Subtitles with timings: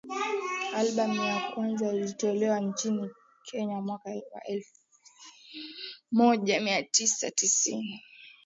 [0.75, 3.09] Albamu yake ya kwanza ilitolewa nchini
[3.43, 4.79] Kenya mwaka wa elfu
[6.11, 8.03] moja mia tisa tisini